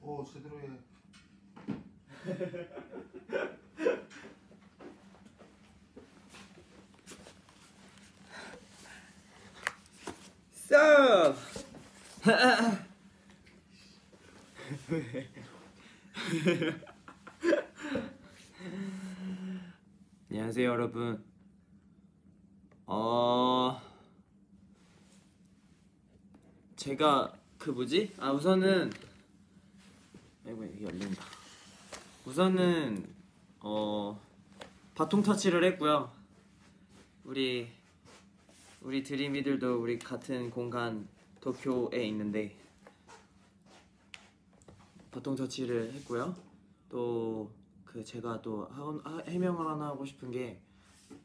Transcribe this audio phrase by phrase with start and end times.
[0.00, 0.68] 어 제대로 해.
[10.52, 11.34] 써.
[20.30, 21.24] 안녕하세요 여러분.
[22.86, 23.80] 어
[26.76, 27.32] 제가
[27.64, 28.12] 그 뭐지?
[28.18, 28.92] 아 우선은
[30.46, 31.24] 아이고 이게 열린다.
[32.26, 33.08] 우선은
[33.60, 34.20] 어
[34.94, 36.12] 바통 터치를 했고요.
[37.24, 37.70] 우리
[38.82, 41.08] 우리 드림이들도 우리 같은 공간
[41.40, 42.54] 도쿄에 있는데
[45.10, 46.36] 바통 터치를 했고요.
[46.90, 47.50] 또
[47.86, 48.68] 그 제가 또
[49.28, 50.60] 해명을 하나 하고 싶은 게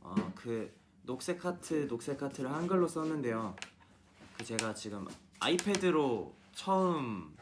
[0.04, 3.56] 어 그 녹색 하트 녹색 하트를 한글로 썼는데요.
[4.38, 5.08] 그 제가 지금
[5.40, 7.36] 아이패드로 처음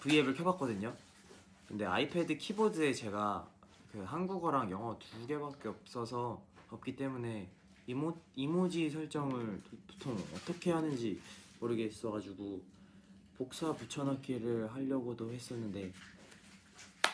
[0.00, 0.94] V앱을 켜봤거든요.
[1.66, 3.48] 근데 아이패드 키보드에 제가
[3.92, 7.48] 그 한국어랑 영어 두 개밖에 없어서 없기 때문에
[7.86, 11.20] 이모 이모지 설정을 도- 보통 어떻게 하는지
[11.60, 12.62] 모르겠어가지고
[13.36, 15.92] 복사 붙여넣기를 하려고도 했었는데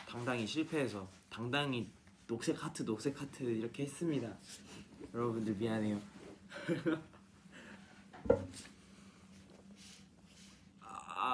[0.08, 1.91] 당당히 실패해서 당당히
[2.26, 4.34] 녹색 하트 녹색 하트 이렇게 했습니다.
[5.12, 6.00] 여러분들 미안해요.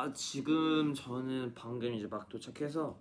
[0.00, 2.98] 아 지금 저는 방금 이제 막 도착해서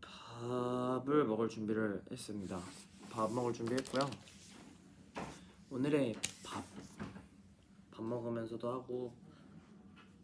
[0.00, 2.60] 밥을 먹을 준비를 했습니다.
[3.08, 4.10] 밥 먹을 준비했고요.
[5.70, 6.64] 오늘의 밥,
[7.92, 9.14] 밥 먹으면서도 하고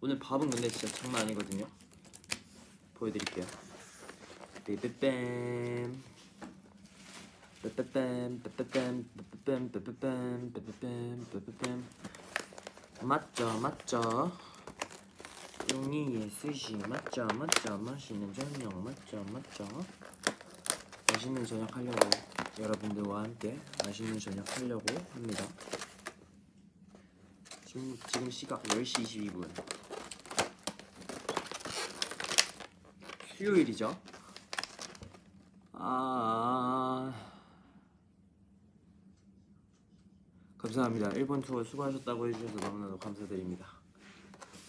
[0.00, 1.65] 오늘 밥은 근데 진짜 장난 아니거든요.
[2.94, 3.47] 보여드릴게요.
[4.66, 6.03] 삐삐뱀
[7.62, 11.84] 삐삐뱀 삐삐뱀 삐삐뱀 삐삐뱀 삐삐뱀 삐삐뱀
[13.03, 14.53] 맞죠 맞죠
[15.73, 17.27] 용이의 스시 맞죠?
[17.27, 17.79] 맞죠?
[17.79, 19.25] 맛있는 저녁 맞죠?
[19.33, 19.67] 맞죠?
[21.11, 22.11] 맛있는 저녁 하려고
[22.59, 25.45] 여러분들과 함께 맛있는 저녁 하려고 합니다.
[27.65, 29.49] 지금, 지금 시각 10시 22분.
[33.37, 33.97] 수요일이죠?
[35.73, 37.13] 아
[40.59, 41.11] 감사합니다.
[41.11, 43.67] 일본 투어 수고하셨다고 해주셔서 너무나도 감사드립니다.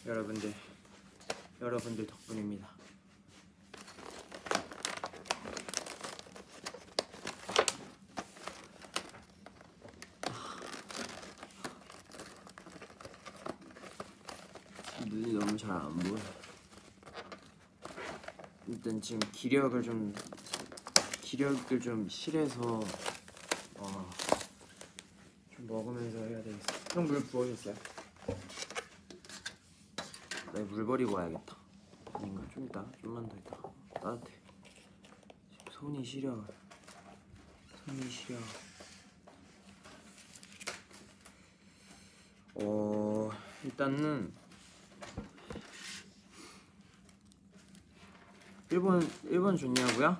[0.05, 0.53] 여러분들
[1.61, 2.67] 여러분들 덕분입니다
[15.07, 16.19] 눈이 너무 잘 안 보여.
[18.67, 20.13] 일단 지금 기력을 좀
[21.21, 22.79] 기력을 좀 실해서
[23.77, 24.09] 어,
[25.55, 26.59] 좀 먹으면서 해야 되겠어.
[26.93, 27.75] 형 물 부어줬어요?
[30.55, 31.57] 나물 버리고 와야겠다.
[32.13, 32.47] 아닌가?
[32.53, 33.57] 좀 이따, 좀만 더 있다.
[34.01, 34.31] 따뜻해.
[35.57, 36.45] 지금 손이 시려.
[37.85, 38.37] 손이 시려.
[42.55, 43.29] 어
[43.65, 44.33] 일단은
[48.71, 50.17] 일본 일본 좋냐고요?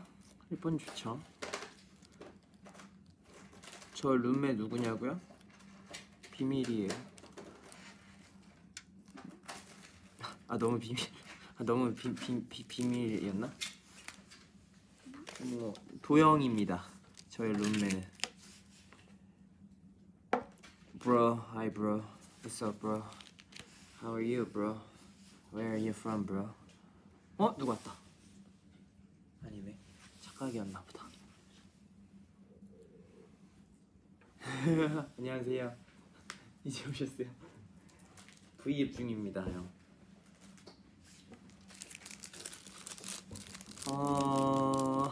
[0.52, 1.18] 일본 좋죠.
[3.94, 5.18] 저 룸메 누구냐고요?
[6.32, 7.15] 비밀이에요.
[10.56, 10.98] 아 너무 비밀.
[11.58, 13.54] 아 너무 비, 비, 비, 비밀이었나?
[15.48, 16.82] 뭐 도영입니다.
[17.28, 18.02] 저의 룸메는.
[20.98, 22.02] Bro, hi bro.
[22.42, 23.04] What's up, bro?
[24.02, 24.80] How are you, bro?
[25.52, 26.48] Where are you from, bro?
[27.38, 27.94] 어 누구 왔다.
[29.44, 29.78] 아니네
[30.22, 31.10] 착각이었나 보다
[35.20, 35.76] 안녕하세요
[36.64, 37.28] 이제 오셨어요
[38.64, 39.75] V앱 중입니다 형
[43.88, 45.12] 어...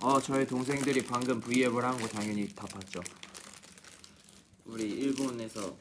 [0.00, 3.00] 어 저희 동생들이 방금 V앱을 한 거 당연히 다 봤죠.
[4.64, 5.76] 우리 일본에서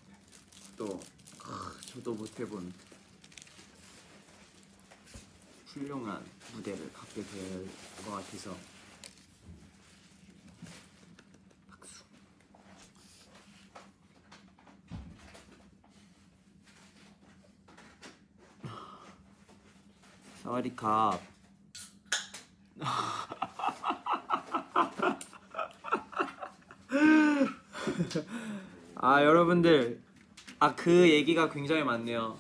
[0.78, 1.02] 또
[1.44, 2.72] 아, 저도 못 해본
[5.68, 6.24] 훌륭한
[6.54, 7.68] 무대를 갖게 될
[8.06, 8.58] 것 같아서
[20.52, 21.20] 사와디캅.
[28.96, 30.02] 아 여러분들
[30.60, 32.38] 아 그 얘기가 굉장히 많네요.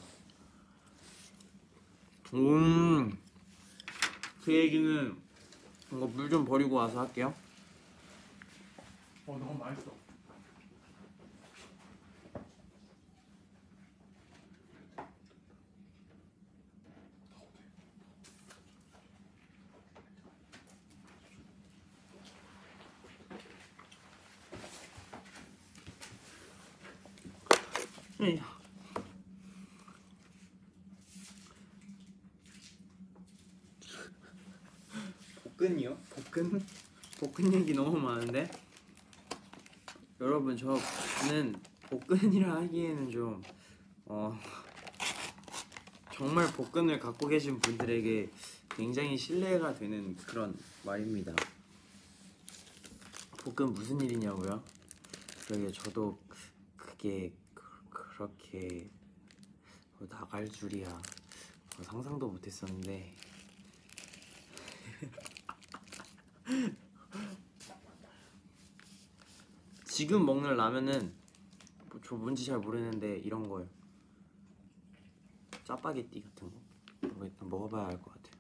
[2.34, 3.18] 음.
[4.44, 5.16] 그 얘기는
[5.92, 7.34] 이거 물 좀 버리고 와서 할게요.
[9.26, 9.92] 어 너무 맛있어.
[28.22, 28.40] 에이.
[35.44, 35.98] 복근이요?
[36.10, 36.66] 복근?
[37.20, 38.48] 복근 얘기 너무 많은데
[40.20, 43.42] 여러분 저는 복근이라 하기에는 좀
[44.06, 44.40] 어,
[46.14, 48.30] 정말 복근을 갖고 계신 분들에게
[48.70, 51.34] 굉장히 신뢰가 되는 그런 말입니다.
[53.44, 54.62] 복근 무슨 일이냐고요?
[55.48, 56.20] 그러게 저도
[56.78, 58.92] 그게 그- 그렇게
[60.00, 63.12] 어, 나갈 줄이야 어, 상상도 못했었는데
[69.92, 71.14] 지금 먹는 라면은
[71.90, 73.68] 뭐, 저 뭔지 잘 모르는데 이런 거요.
[75.66, 76.58] 짜파게티 같은 거?
[77.04, 78.32] 이거 일단 먹어봐야 알 것 같아요.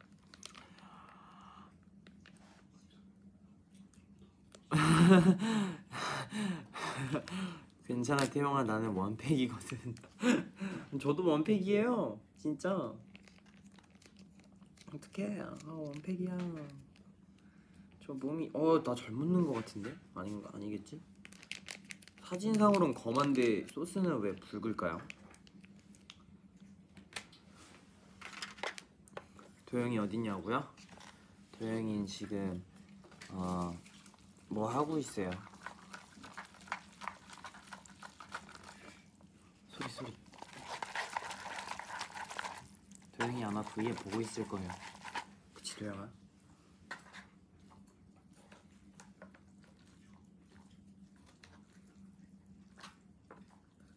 [7.85, 8.63] 괜찮아 태영아.
[8.63, 9.95] 나는 원팩이거든.
[11.01, 12.17] 저도 원팩이에요.
[12.37, 12.93] 진짜.
[14.93, 15.41] 어떡해.
[15.41, 16.37] 아 원팩이야.
[18.05, 19.93] 저 몸이 어 나 잘 묻는 것 같은데?
[20.15, 21.01] 아닌가 아니겠지
[22.31, 25.01] 사진상으로는 검은데 소스는 왜 붉을까요?
[29.65, 30.65] 도영이 어딨냐고요?
[31.59, 32.63] 도영이는 지금
[33.31, 33.71] 어
[34.53, 35.31] 뭐 하고 있어요?
[39.69, 40.17] 소리 소리
[43.17, 44.69] 도영이 아마 V에 보고 있을 거예요
[45.53, 46.09] 그치 도영아?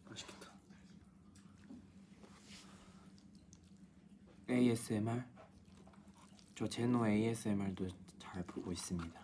[0.09, 0.51] 맛있겠다
[4.55, 5.21] ASMR
[6.55, 7.87] 저 제노 ASMR도
[8.17, 9.21] 잘 보고 있습니다.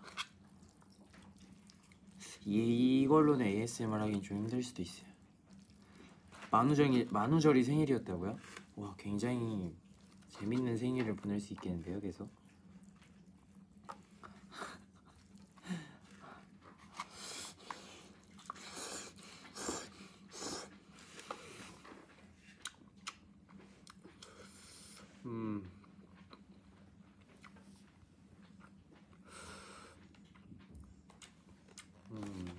[2.45, 5.09] 이, 이걸로는 ASMR 하긴 좀 힘들 수도 있어요.
[6.51, 8.37] 만우절이, 만우절이 생일이었다고요?
[8.75, 9.73] 와 굉장히
[10.29, 12.29] 재밌는 생일을 보낼 수 있겠는데요 계속
[25.25, 25.63] 음.
[32.11, 32.57] 음.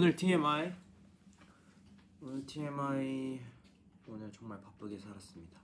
[0.00, 0.72] 오늘 TMI
[2.22, 3.38] 오늘 TMI
[4.06, 5.60] 오늘 정말 바쁘게 살았습니다.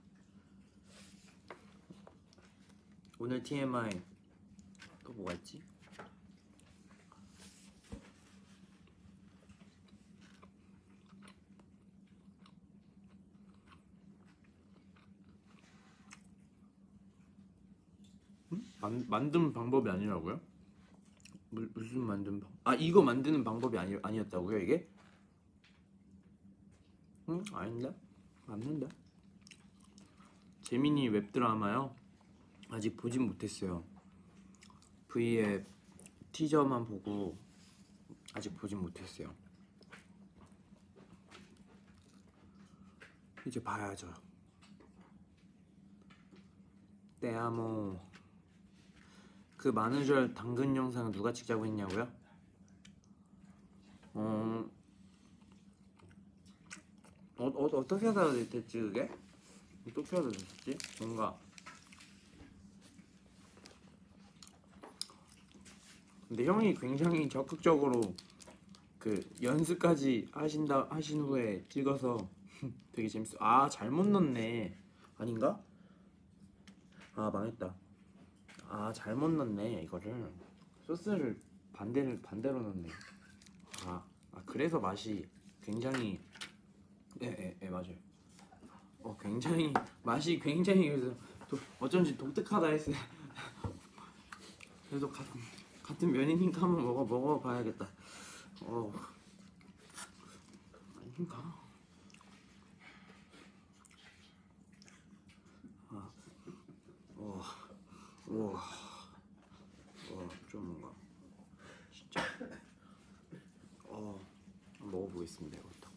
[3.17, 3.89] 오늘 TMI
[5.03, 5.63] 또 뭐가 있지?
[18.51, 18.63] 음?
[18.79, 20.56] 만, 만든 방법이 아니라고요?
[21.57, 22.51] 무, 무슨 만든 방?
[22.63, 24.87] 아 이거 만드는 방법이 아니 아니었다고요 이게?
[27.29, 27.43] 응?
[27.51, 27.93] 아닌데?
[28.45, 28.87] 맞는데?
[30.61, 31.95] 재민이 웹드라마요?
[32.69, 33.83] 아직 보진 못했어요.
[35.07, 35.65] V의
[36.31, 37.37] 티저만 보고
[38.33, 39.33] 아직 보진 못했어요.
[43.45, 44.13] 이제 봐야죠.
[47.19, 48.06] 때아모
[49.57, 52.07] 그 만우절 당근 영상 누가 찍자고 했냐고요?
[54.13, 54.65] 어,
[57.37, 59.09] 어, 어 어떻게 하다 됐지 그게?
[59.87, 60.77] 어떻게 하다 됐지?
[60.99, 61.35] 뭔가
[66.27, 68.13] 근데 형이 굉장히 적극적으로
[68.99, 72.17] 그 연습까지 하신다 하신 후에 찍어서
[72.91, 73.37] 되게 재밌어.
[73.39, 74.77] 아 잘못 넣네.
[75.17, 75.59] 아닌가?
[77.15, 77.86] 아 망했다.
[78.69, 80.31] 아 잘못 넣네 이거를
[80.81, 81.39] 소스를
[81.73, 82.89] 반대를 반대로 넣네.
[83.85, 85.27] 아, 아 그래서 맛이
[85.61, 86.21] 굉장히
[87.21, 87.95] 예예 예, 맞아요.
[89.03, 91.15] 어 굉장히 맛이 굉장히 그래서
[91.47, 92.95] 도, 어쩐지 독특하다 했어요.
[94.89, 95.39] 그래도 같은
[95.83, 97.87] 같은 면이니까 한번 먹어 먹어봐야겠다.
[98.61, 98.91] 어
[101.17, 101.67] 아닌가?
[105.89, 106.11] 아,
[107.15, 107.41] 어,
[108.27, 110.91] 우와, 와, 좀 뭔가
[111.89, 112.21] 진짜
[113.85, 114.19] 어
[114.79, 115.01] 한번
[115.37, 115.57] 있습니다.
[115.57, 115.89] 이것도.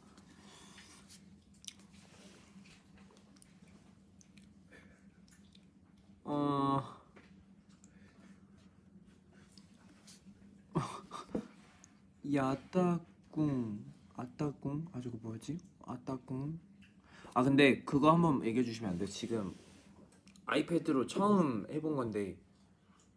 [6.25, 7.00] 어.
[12.32, 13.85] 야따꿍
[14.16, 15.59] 아따꿍 아 저거 뭐지?
[15.82, 16.59] 아따꿍
[17.35, 19.09] 아 근데 그거 한번 얘기해 주시면 안 돼요?
[19.09, 19.56] 지금
[20.47, 22.38] 아이패드로 처음 해본 건데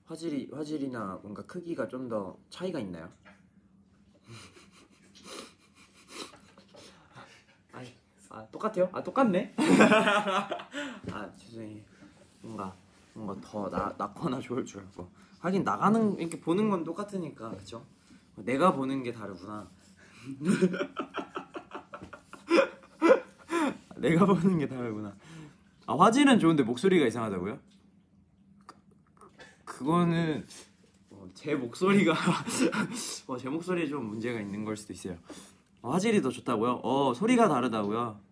[0.05, 3.11] 화질이 화질이나 뭔가 크기가 좀 더 차이가 있나요?
[7.71, 7.93] 아이,
[8.29, 8.89] 아 똑같아요?
[8.93, 9.53] 아 똑같네?
[11.12, 11.84] 아 죄송해요
[12.41, 12.74] 뭔가
[13.13, 17.86] 뭔가 더 나, 낫거나 좋을 줄 알고 하긴 나가는 이렇게 보는 건 똑같으니까 그쵸?
[18.38, 19.70] 내가 보는 게 다르구나
[23.98, 25.13] 내가 보는 게 다르구나
[25.86, 27.60] 아 화질은 좋은데 목소리가 이상하다고요?
[28.65, 28.77] 그,
[29.65, 30.48] 그거는
[31.10, 32.13] 어, 제 목소리가
[33.27, 35.17] 어, 제 목소리에 좀 문제가 있는 걸 수도 있어요
[35.82, 36.79] 어, 화질이 더 좋다고요?
[36.84, 38.32] 어 소리가 다르다고요?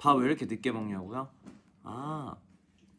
[0.00, 1.30] 밥 왜 이렇게 늦게 먹냐고요?
[1.82, 2.34] 아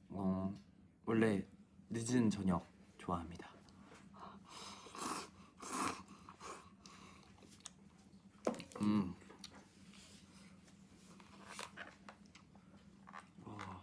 [0.10, 0.60] 어,
[1.05, 1.43] 원래
[1.89, 2.67] 늦은 저녁
[3.00, 3.50] 좋아합니다.
[8.81, 9.15] 음.
[13.46, 13.81] 아,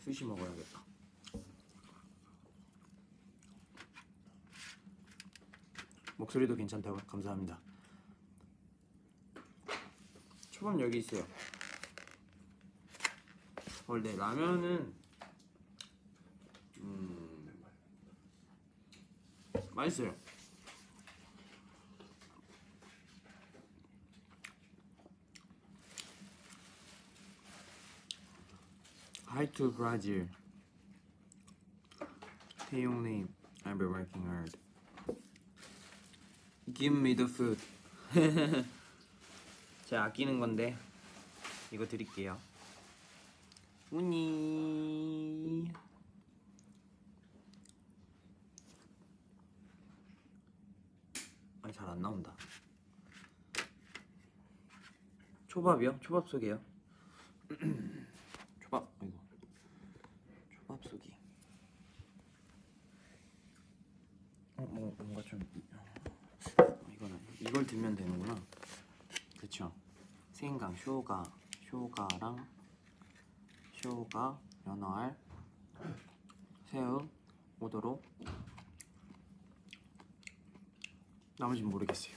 [0.00, 0.84] 스시 먹어야겠다.
[6.18, 7.69] 목소리도 괜찮다고 감사합니다.
[10.60, 11.26] 초밥 여기 있어요.
[13.86, 14.94] 원래 라면은
[16.76, 17.64] 음
[19.72, 20.14] 맛있어요.
[29.54, 30.28] To Brazil.
[32.68, 33.26] 태용님,
[33.64, 34.52] I've been working hard.
[36.74, 37.58] Give me the food.
[39.90, 40.76] 제가 아끼는 건데
[41.72, 42.38] 이거 드릴게요.
[43.90, 45.68] 우니.
[51.62, 52.32] 아니 잘 안 나온다.
[55.48, 55.98] 초밥이요?
[55.98, 56.60] 초밥 속이요?
[58.62, 59.10] 초밥 이거
[60.54, 61.12] 초밥 속이.
[64.56, 65.40] 어, 뭐 뭔가 좀
[66.58, 68.59] 어, 이거는 이걸 들면 되는구나.
[70.40, 71.22] 생강, 쇼가,
[71.68, 72.48] 쇼가랑
[73.74, 75.14] 쇼가, 연어알,
[76.64, 77.06] 새우,
[77.60, 78.00] 오도로
[81.38, 82.16] 나머지는 모르겠어요.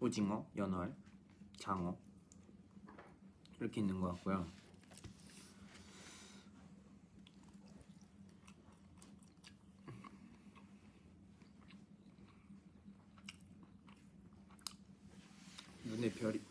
[0.00, 0.96] 오징어, 연어알,
[1.58, 1.94] 장어
[3.60, 4.46] 이렇게 있는 것 같고요.
[15.84, 16.49] 눈에 별이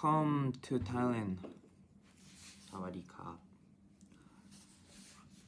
[0.00, 1.46] Come to Thailand.
[2.70, 3.38] 사와디카.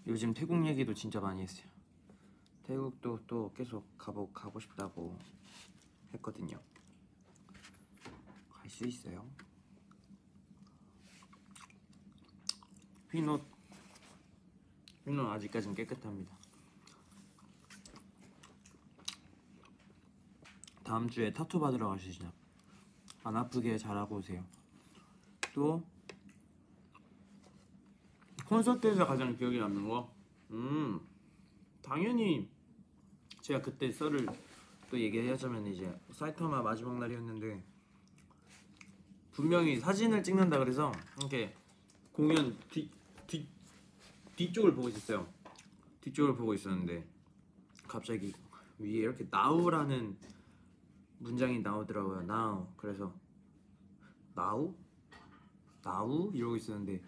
[0.06, 1.66] 요즘 태국 얘기도 진짜 많이 했어요.
[2.64, 5.18] 태국도 또 계속 가보 가고 싶다고
[6.12, 6.60] 했거든요.
[8.52, 9.26] 갈 수 있어요.
[13.10, 13.40] 휘노
[15.06, 16.36] 휘노 아직까진 깨끗합니다.
[20.84, 22.41] 다음 주에 타투 받으러 가시죠.
[23.24, 24.44] 안 아프게 잘하고 오세요.
[25.54, 25.82] 또
[28.46, 30.12] 콘서트에서 가장 기억에 남는 거,
[30.50, 31.00] 음
[31.82, 32.48] 당연히
[33.40, 34.26] 제가 그때 썰을
[34.90, 37.62] 또 얘기하자면 이제 사이타마 마지막 날이었는데
[39.32, 41.54] 분명히 사진을 찍는다 그래서 이렇게
[42.12, 42.90] 공연 뒤,
[43.26, 43.48] 뒤
[44.36, 45.26] 뒤쪽을 보고 있었어요.
[46.02, 47.06] 뒤쪽을 보고 있었는데
[47.88, 48.32] 갑자기
[48.78, 50.16] 위에 이렇게 나우라는
[51.22, 52.22] 문장이 나오더라고요.
[52.22, 52.66] now.
[52.76, 53.12] 그래서
[54.34, 54.74] 나우?
[55.82, 56.30] 나우?
[56.34, 57.00] 이러고 있었는데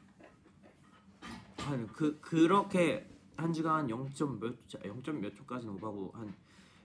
[1.59, 5.21] 한 그 그렇게 한 지가 한 0.몇 0.
[5.21, 6.35] 몇 초까지는 오바고 한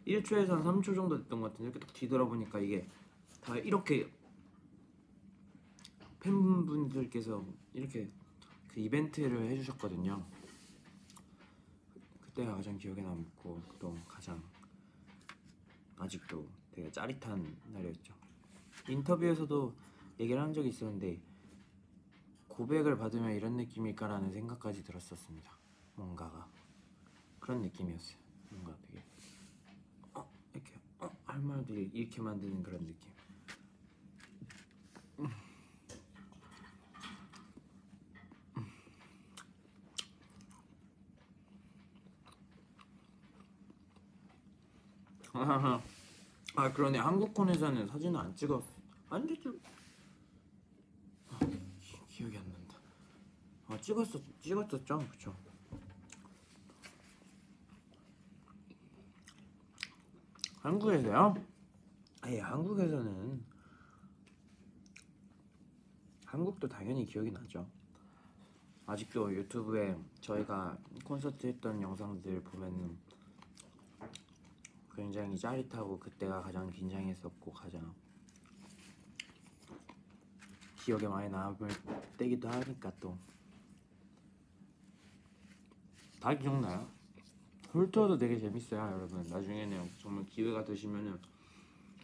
[0.07, 2.88] 1초에서 한 3초 정도 됐던 것 같은데 이렇게 딱 뒤돌아보니까 이게
[3.41, 4.12] 다 이렇게
[6.21, 8.09] 팬분들께서 이렇게
[8.69, 10.25] 그 이벤트를 해주셨거든요.
[12.21, 14.41] 그때가 가장 기억에 남고 또 가장
[15.98, 16.48] 아직도
[16.79, 18.13] 되게 짜릿한 날이었죠.
[18.88, 19.75] 인터뷰에서도
[20.21, 21.19] 얘기를 한 적이 있었는데
[22.48, 25.51] 고백을 받으면 이런 느낌일까라는 생각까지 들었었습니다.
[25.95, 26.48] 뭔가가
[27.41, 28.17] 그런 느낌이었어요.
[28.51, 29.03] 뭔가 되게
[30.13, 33.12] 어 이렇게 어할 말도 이렇게 만드는 그런 느낌.
[35.19, 35.29] 음.
[46.60, 46.62] 음.
[46.62, 48.62] 아 그러네 한국콘에서는 사진을 안 찍었
[49.10, 49.42] 안 찍.
[51.30, 51.39] 아,
[52.10, 52.75] 기억이 안 난다.
[53.68, 55.34] 아 찍었었 찍었었죠, 그쵸?
[60.62, 61.34] 한국에서요?
[62.22, 63.46] 아예 한국에서는
[66.25, 67.66] 한국도 당연히 기억이 나죠.
[68.86, 72.98] 아직도 유튜브에 저희가 콘서트 했던 영상들 보면은
[75.00, 77.94] 굉장히 짜릿하고 그때가 가장 긴장했었고 가장
[80.84, 81.70] 기억에 많이 남을
[82.18, 83.18] 때기도 하니까 또.
[86.20, 86.86] 다 기억나요?
[87.74, 89.24] 홀터도 되게 재밌어요 여러분.
[89.24, 91.18] 나중에는 정말 기회가 되시면은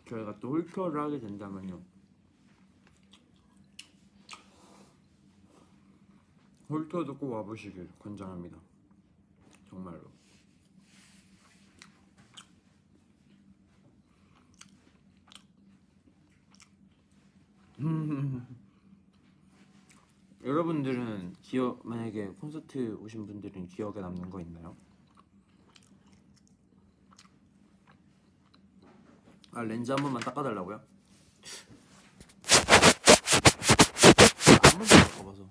[0.08, 1.82] 저희가 또 홀터를 하게 된다면요.
[6.70, 8.58] 홀터도 꼭 와보시길 권장합니다.
[9.70, 10.15] 정말로
[20.44, 24.78] 여러분들은 기억 만약에 콘서트 오신 분들은 기억에 남는 거 있나요?
[29.52, 30.82] 아 렌즈 한 번만 닦아달라고요?
[34.64, 35.50] 한 번도 못 닦아봐서.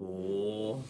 [0.00, 0.82] 오.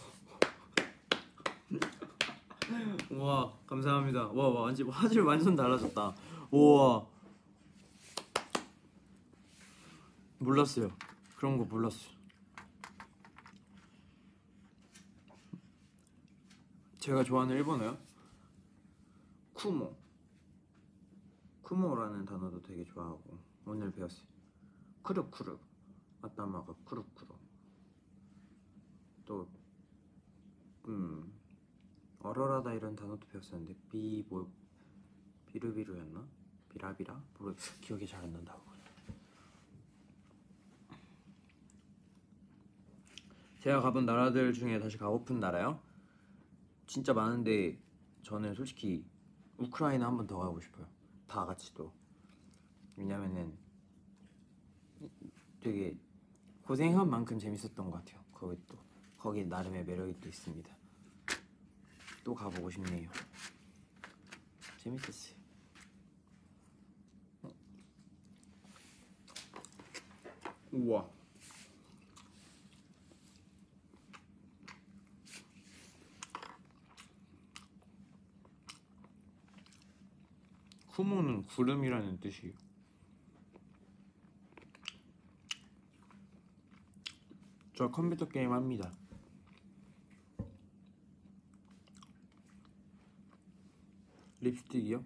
[3.11, 4.29] 우와 감사합니다.
[4.29, 6.14] 와, 와 완전 화질 완전 달라졌다.
[6.51, 7.07] 우와
[10.38, 10.90] 몰랐어요.
[11.37, 12.16] 그런 거 몰랐어요.
[16.98, 17.96] 제가 좋아하는 일본어요?
[19.55, 19.96] 쿠모.
[21.62, 24.27] 쿠모라는 단어도 되게 좋아하고 오늘 배웠어요.
[25.03, 25.59] 쿠르쿠르
[26.22, 27.29] 아따마가 쿠르쿠르
[29.24, 29.48] 또
[30.87, 31.33] 음,
[32.20, 34.51] 어러라다 이런 단어도 배웠었는데 비뭐
[35.46, 36.27] 비루비루였나?
[36.70, 37.22] 비라비라?
[37.38, 38.67] 모르 기억이 잘 안 난다고
[43.61, 45.81] 제가 가본 나라들 중에 다시 가고픈 나라요?
[46.87, 47.79] 진짜 많은데
[48.23, 49.05] 저는 솔직히
[49.59, 50.87] 우크라이나 한 번 더 가고 싶어요.
[51.27, 51.92] 다 같이 또
[52.97, 53.53] 왜냐면은
[55.61, 55.97] 되게
[56.62, 58.23] 고생한 만큼 재밌었던 것 같아요.
[58.33, 58.79] 거기 또
[59.18, 60.77] 거기 나름의 매력이 또 있습니다.
[62.25, 63.11] 또 가보고 싶네요.
[64.79, 65.37] 재밌었어요.
[67.42, 67.51] 어.
[70.73, 71.17] 우와.
[80.99, 82.57] 쿠모는 구름이라는 뜻이에요.
[87.73, 88.93] 저 컴퓨터 게임 합니다.
[94.41, 95.05] 립스틱이요?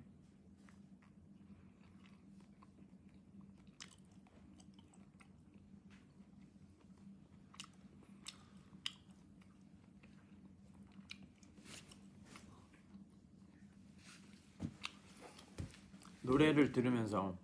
[16.22, 17.36] 노래를 들으면서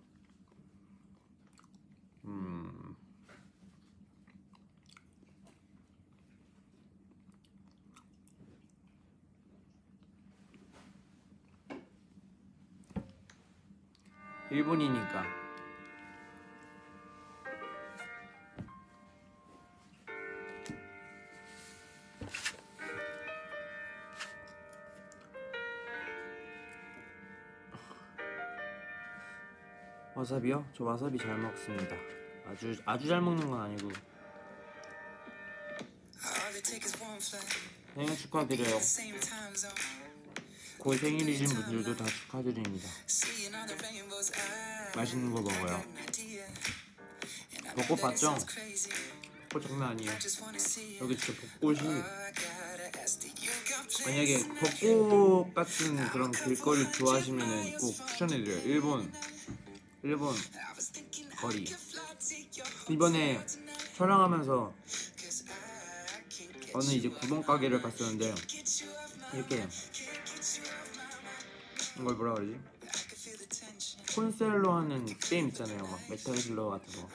[2.25, 2.95] 음
[14.49, 15.38] 일본이니까
[30.29, 30.63] 와사비요?
[30.77, 31.95] 저 와사비 잘 먹습니다.
[32.47, 33.91] 아주 아주 잘 먹는 건 아니고
[37.95, 38.79] 생일 축하드려요.
[40.77, 42.87] 곧 생일이신 분들도 다 축하드립니다.
[44.95, 45.83] 맛있는 거 먹어요.
[47.75, 48.37] 벚꽃 봤죠?
[49.49, 50.11] 벚꽃 장난 아니에요.
[51.01, 52.03] 여기 진짜 벚꽃이
[54.05, 58.61] 만약에 벚꽃 같은 그런 길거리 좋아하시면 꼭 추천해드려요.
[58.65, 59.11] 일본
[60.03, 60.33] 일본
[61.37, 61.65] 거리.
[62.89, 63.45] 이번에
[63.97, 64.73] 촬영하면서
[66.73, 68.33] 어느 이제 구멍 가게를 갔었는데
[69.33, 69.67] 이렇게
[71.99, 72.59] 이걸 뭐라 그러지?
[74.15, 75.83] 콘솔로 하는 게임 있잖아요.
[75.83, 77.09] 막 메탈 슬러그 같은 거.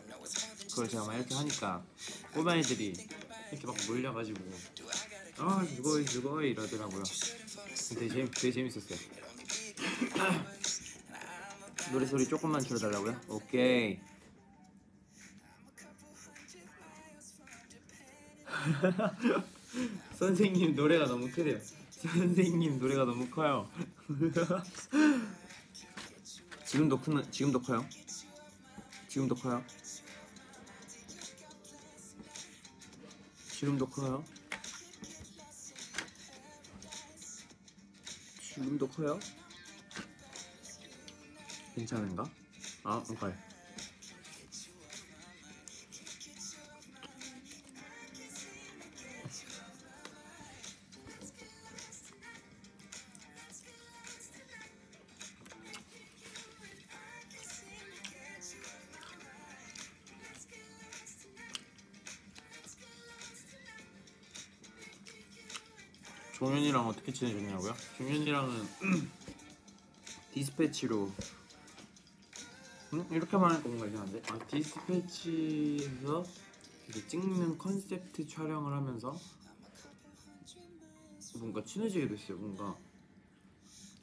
[0.70, 1.84] 그걸 제가 막 이렇게 하니까
[2.32, 2.94] 꼬마애들이
[3.52, 4.40] 이렇게 막 몰려가지고
[5.38, 7.02] 아 죽어 죽어 이러더라고요.
[7.94, 8.98] 되게, 재밌, 되게 재밌었어요
[11.92, 13.20] 노래 소리 조금만 줄여달라고요?
[13.28, 14.00] 오케이
[20.18, 21.58] 선생님 노래가 너무 크대요
[22.04, 23.70] 선생님 노래가 너무 커요.
[26.66, 27.86] 지금도 큰 지금도 커요?
[29.08, 29.64] 지금도 커요?
[33.52, 34.22] 지금도 커요?
[38.42, 39.18] 지금도 커요?
[41.74, 42.24] 괜찮은가?
[42.84, 43.32] 아, 오케이.
[66.34, 67.74] 종현이랑 어떻게 지내셨냐고요?
[67.96, 68.68] 종현이랑은
[70.34, 71.10] 디스패치로
[72.94, 73.06] 음?
[73.10, 74.22] 이렇게 말하니까 뭔가 이상한데?
[74.30, 76.24] 아 디스패치에서
[77.08, 79.18] 찍는 컨셉트 촬영을 하면서
[81.38, 82.76] 뭔가 친해지게 됐어요 뭔가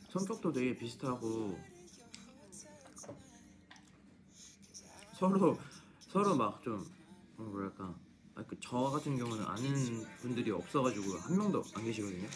[0.10, 1.58] 성격도 되게 비슷하고
[5.18, 5.58] 서로
[6.10, 6.86] 서로 막 좀
[7.38, 7.96] 뭐랄까
[8.36, 12.28] 아, 그저 같은 경우는 아는 분들이 없어가지고 한 명도 안 계시거든요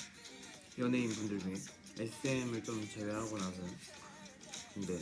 [0.80, 1.56] 연예인 분들 중에
[2.00, 3.62] SM을 좀 제외하고 나서
[4.74, 4.98] 근데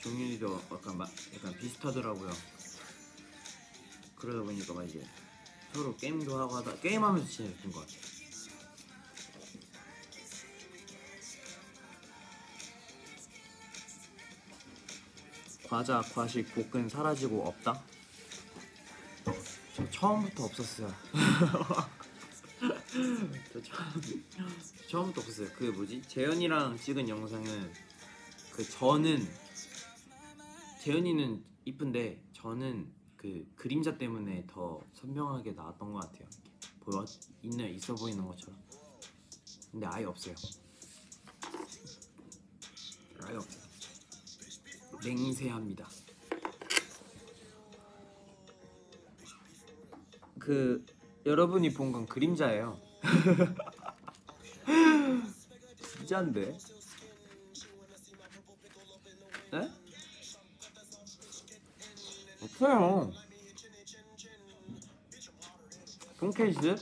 [0.00, 2.30] 종윤이도 약간 마, 약간 비슷하더라고요
[4.16, 5.04] 그러다 보니까 막 이제
[5.72, 8.10] 서로 게임도 하고 하다 게임하면서 친해졌던 것 같아요
[15.70, 17.80] 과자, 과식, 볶은 사라지고 없다?
[19.76, 20.92] 저 처음부터 없었어요.
[23.52, 24.24] 저 처음,
[24.88, 25.48] 처음부터 없었어요.
[25.56, 26.02] 그 뭐지?
[26.08, 27.72] 재현이랑 찍은 영상은
[28.50, 29.32] 그 저는
[30.80, 36.26] 재현이는 이쁜데 저는 그 그림자 때문에 더 선명하게 나왔던 것 같아요.
[36.80, 37.04] 보여
[37.42, 38.58] 있네 있어 보이는 것처럼.
[39.70, 40.34] 근데 아예 없어요.
[43.24, 43.60] 아예 없어요.
[45.04, 45.86] 냉세합니다.
[50.38, 50.84] 그
[51.26, 52.80] 여러분이 본 건 그림자예요.
[55.98, 56.56] 진짜인데?
[59.52, 59.79] 네?
[62.60, 63.10] 없어요.
[66.18, 66.76] 폰케이스?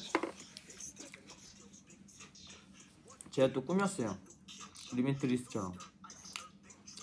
[3.30, 4.18] 제가 또 꾸몄어요.
[4.94, 5.72] 리미트리스처럼.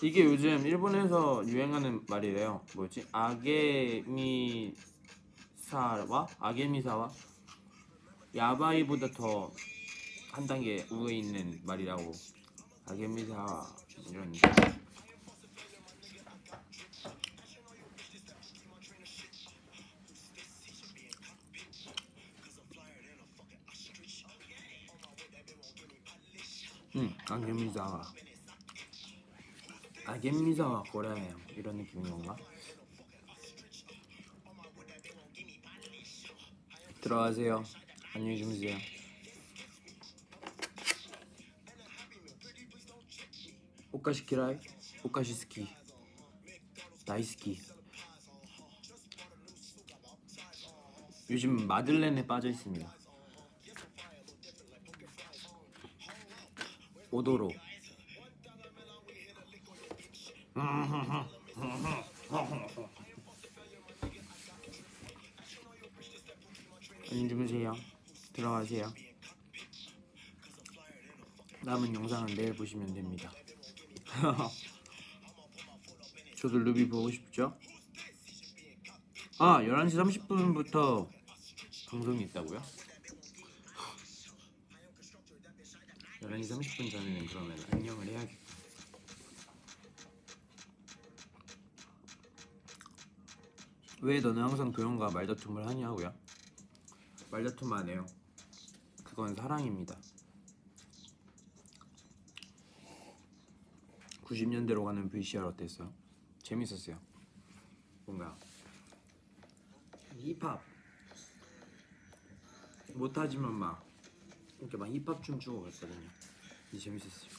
[0.02, 2.60] 이게 요즘 일본에서 유행하는 말이래요.
[2.74, 3.06] 뭐지?
[3.12, 4.76] 아게미사와
[6.38, 7.10] 아게미사와
[8.34, 9.50] 야바이보다 더
[10.36, 12.12] 한 단계 우에 있는 말이라고.
[12.84, 13.66] 아게미사
[14.10, 14.30] 이런.
[27.28, 30.10] あげみざわ.
[30.10, 32.36] あげみざわ 고래예요 이런 느낌인 건가?
[37.00, 37.64] 들어가세요.
[38.14, 38.76] 안녕히 주무세요.
[43.90, 44.58] お菓子嫌
[45.02, 45.10] い?
[45.10, 45.68] お菓子好き.
[47.06, 47.60] 大好き.
[51.28, 53.05] 요즘 마들렌에 빠져 있습니다
[57.10, 57.50] 오도로
[67.10, 67.74] 안녕히 주무세요.
[68.32, 68.92] 들어가세요.
[71.62, 73.32] 남은 영상은 내일 보시면 됩니다.
[76.36, 77.56] 저도 루비 보고 싶죠?
[79.38, 81.08] 아, 11시 30분부터
[81.90, 82.62] 방송이 있다고요?
[86.26, 88.36] 11시 30분 전에는 그러면 안녕을 해야겠다.
[94.02, 96.12] 왜 너는 항상 도영과 말다툼을 하냐고요?
[97.30, 98.04] 말다툼 안 해요.
[99.04, 99.96] 그건 사랑입니다.
[104.24, 105.92] 90년대로 가는 VCR 어땠어요?
[106.42, 107.00] 재밌었어요.
[108.04, 108.36] 뭔가
[110.18, 110.60] 힙합
[112.94, 113.86] 못하지만 막
[114.58, 116.15] 이렇게 막 힙합 춤 추고 그랬거든요.
[116.76, 117.30] 근데 재밌었어요.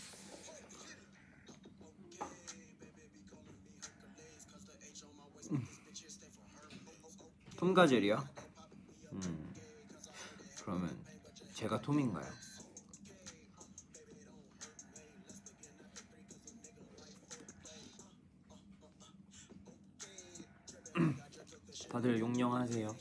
[7.58, 8.30] 톰가젤이요?
[9.13, 9.54] 음
[10.63, 11.06] 그러면
[11.54, 12.26] 제가 톰인가요?
[21.91, 22.97] 다들 용영하세요.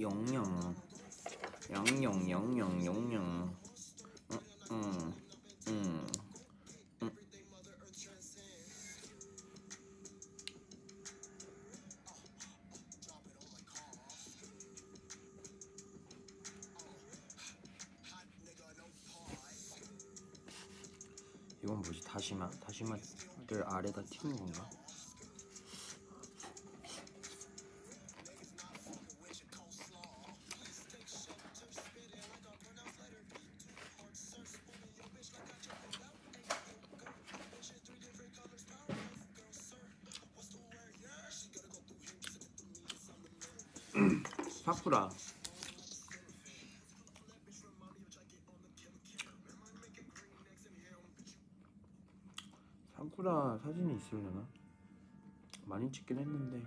[0.00, 0.74] 용영.
[1.70, 3.63] 영영 영영 영영
[4.74, 5.14] 음,
[5.68, 6.06] 음,
[7.02, 7.10] 음.
[21.62, 22.02] 이건 뭐지?
[22.02, 22.50] 다시마?
[22.50, 24.68] 다시마를 아래다 튀는 건가?
[54.14, 54.46] 있으려나?
[55.66, 56.62] 많이 찍긴 했는데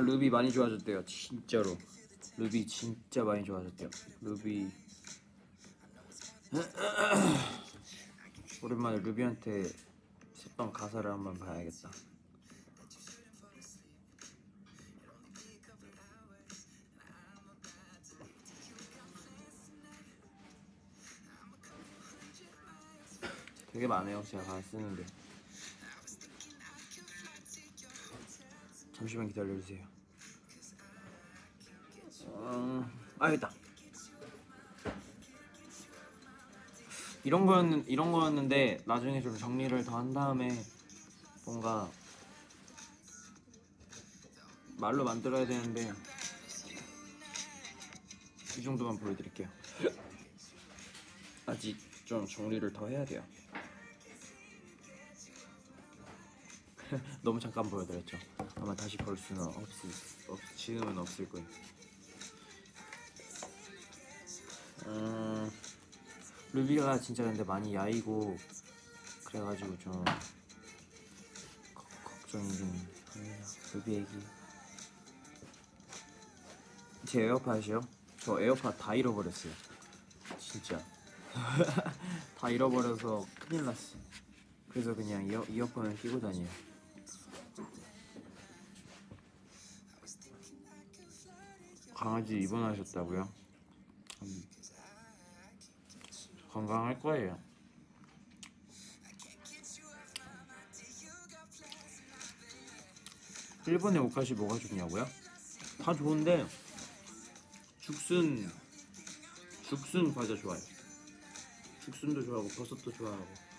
[0.00, 1.76] 루비 많이 좋아졌대요 진짜로.
[2.36, 3.90] 루비 진짜 많이 좋아졌대요.
[4.22, 4.70] 루비.
[8.62, 9.64] 오랜만에 루비한테
[10.34, 11.90] 썼던 가사를 한번 봐야겠다.
[23.72, 25.04] 되게 많아요 제가 쓰는데
[29.00, 29.82] 잠시만 기다려주세요.
[32.26, 32.84] 음,
[33.18, 33.50] 아 있다.
[37.24, 40.50] 이런 거였는 이런 거였는데 나중에 좀 정리를 더 한 다음에
[41.46, 41.90] 뭔가
[44.76, 45.90] 말로 만들어야 되는데
[48.58, 49.48] 이 정도만 보여드릴게요.
[51.46, 53.24] 아직 좀 정리를 더 해야 돼요
[57.22, 58.18] 너무 잠깐 보여드렸죠.
[58.56, 59.90] 아마 다시 볼 수는 없을
[60.28, 61.46] 없, 지금은 없을 거예요.
[64.86, 65.50] 음,
[66.52, 68.36] 루비가 진짜 근데 많이 야이고
[69.24, 69.92] 그래가지고 좀
[71.74, 72.88] 거- 걱정이긴 합니다.
[73.74, 74.08] 루비 애기.
[77.06, 77.80] 제 에어팟이요?
[78.20, 79.52] 저 에어팟 다 잃어버렸어요.
[80.38, 80.80] 진짜.
[82.38, 83.96] 다 잃어버려서 큰일 났어.
[84.68, 86.46] 그래서 그냥 이어, 이어폰을 끼고 다녀요
[92.00, 93.30] 강아지 입원하셨다고요?
[94.22, 94.42] 음,
[96.50, 97.38] 건강할 거예요.
[103.66, 105.06] 일본에 오카시 뭐가 좋냐고요?
[105.82, 106.46] 다 좋은데
[107.80, 108.50] 죽순
[109.68, 110.60] 죽순 과자 좋아요.
[111.84, 113.49] 죽순도 좋아하고 버섯도 좋아하고.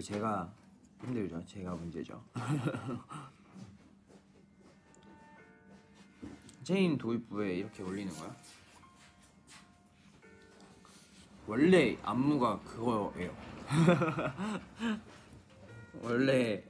[0.00, 0.50] 오히려 제가
[1.02, 1.44] 힘들죠.
[1.44, 2.24] 제가 문제죠.
[6.64, 8.34] 체인 도입부에 이렇게 올리는 거야?
[11.46, 13.36] 원래 안무가 그거예요.
[16.02, 16.64] 원래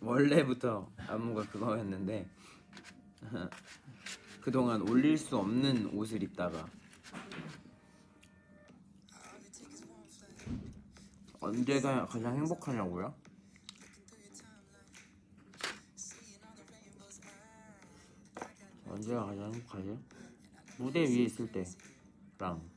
[0.00, 2.28] 원래부터 안무가 그거였는데
[4.42, 6.66] 그동안 올릴 수 없는 옷을 입다가
[11.54, 13.14] 언제가 가장 행복하냐고요?
[18.88, 19.98] 언제가 가장 행복하지?
[20.78, 22.68] 무대 위에 있을 때랑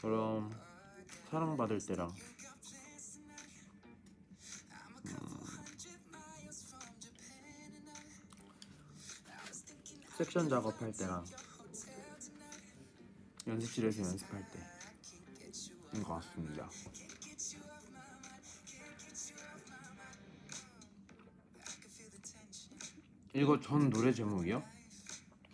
[0.00, 0.50] 그럼
[1.30, 2.10] 사랑받을 때랑
[5.06, 5.14] 음,
[10.16, 11.24] 섹션 작업할 때랑
[13.46, 14.44] 연습실에서 연습할
[15.92, 16.68] 때인 것 같습니다.
[23.38, 24.64] 이거 전 노래 제목이요?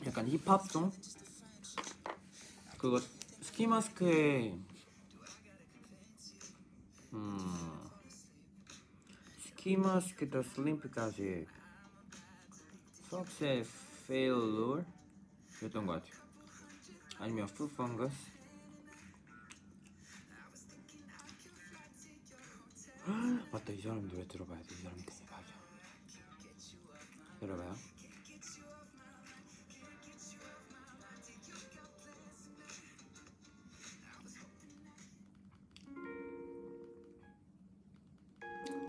[0.07, 0.91] 약간 힙합송?
[2.79, 2.99] 그거
[3.43, 4.59] 스키 마스크에
[7.13, 7.91] 음
[9.39, 11.47] 스키 마스크부터 슬림프까지
[13.09, 13.65] 수학세
[14.09, 14.85] 페일룰
[15.63, 16.25] 였던 것 같아요.
[17.19, 18.15] 아니면 푸펑거스
[23.53, 25.14] 맞다 이 사람 노래 들어봐야 돼 이 사람 되게 맞아 들
[27.53, 27.75] 어봐요.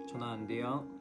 [0.07, 0.94] 전화 안 돼요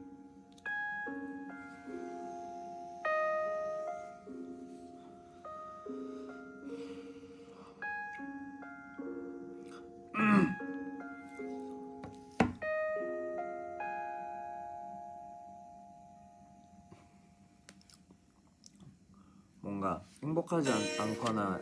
[20.44, 21.60] 행복하지 않, 않거나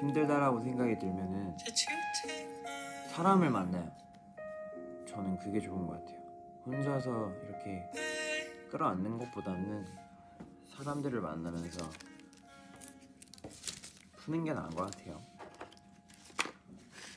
[0.00, 1.56] 힘들다라고 생각이 들면은
[3.10, 3.90] 사람을 만나요.
[5.08, 6.18] 저는 그게 좋은 것 같아요.
[6.66, 7.90] 혼자서 이렇게
[8.70, 9.86] 끌어안는 것보다는
[10.76, 11.90] 사람들을 만나면서
[14.16, 15.20] 푸는 게 나은 것 같아요.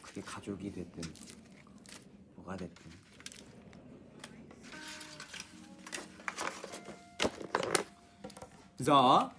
[0.02, 1.02] 그게 가족이 됐든
[2.36, 2.92] 뭐가 됐든.
[8.84, 9.32] 자,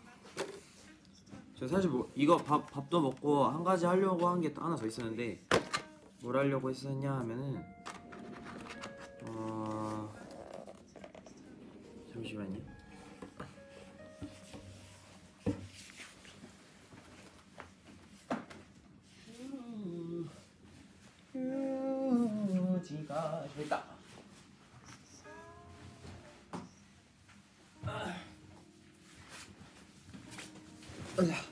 [1.62, 5.46] 저 사실 뭐 이거 밥 밥도 먹고 한 가지 하려고 한게 하나 더 있었는데
[6.20, 7.64] 뭘 하려고 했었냐 하면은
[9.28, 10.12] 어
[12.12, 12.58] 잠시만요.
[22.74, 23.84] 휴지가 됐다.
[31.20, 31.51] 으아.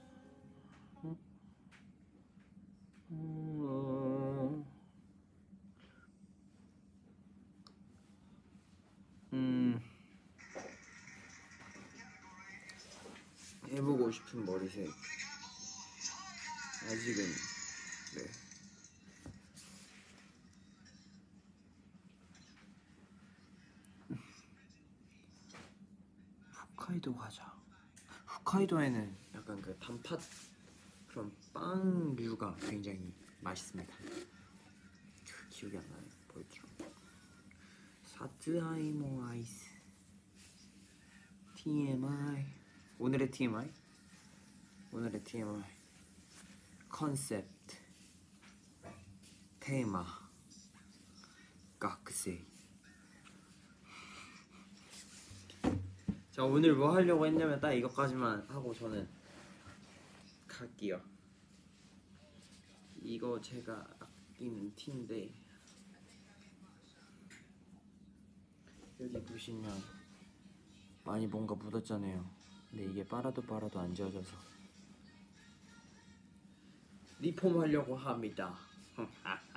[28.65, 30.21] 홋카이도에는 약간 그 단팥
[31.09, 33.95] 그런 빵류가 굉장히 맛있습니다.
[35.27, 36.03] 그 기억이 안 나요.
[36.33, 36.63] 뭐였죠?
[38.05, 39.71] さつまいもアイス
[41.57, 42.47] TMI
[42.99, 43.71] 오늘의 TMI
[44.93, 45.63] 오늘의 TMI
[46.89, 47.77] 컨셉트
[49.61, 50.05] 테마
[51.79, 52.54] 각색
[56.35, 59.09] 자 오늘 뭐 하려고 했냐면 딱 이것까지만 하고 저는
[60.49, 61.01] 갈게요.
[63.01, 65.33] 이거 제가 아끼는 티인데
[68.99, 69.81] 여기 보시면
[71.05, 72.29] 많이 뭔가 묻었잖아요.
[72.69, 74.37] 근데 이게 빨아도 빨아도 안 지워져서
[77.21, 78.59] 리폼 하려고 합니다.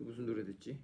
[0.00, 0.78] 무슨 노래 듣지?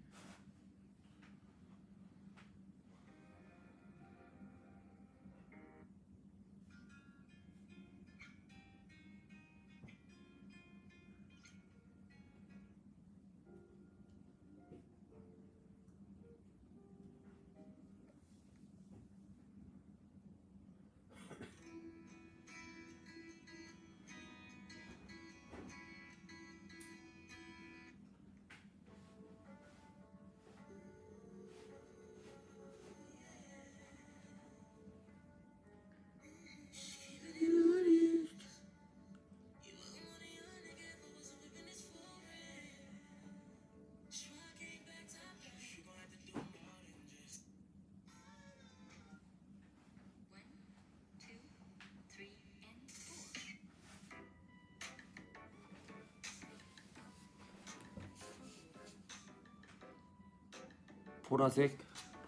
[61.29, 61.79] 보라색